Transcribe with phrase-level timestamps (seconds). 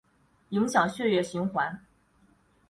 [0.49, 1.85] 影响血液循环